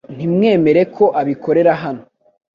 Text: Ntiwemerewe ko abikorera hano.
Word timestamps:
Ntiwemerewe 0.15 0.85
ko 0.95 1.05
abikorera 1.19 1.71
hano. 1.83 2.03